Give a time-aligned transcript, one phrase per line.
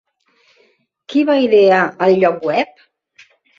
[1.13, 2.85] Qui va idear el lloc web?